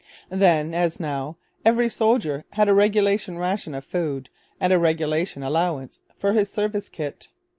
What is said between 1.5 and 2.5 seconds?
every soldier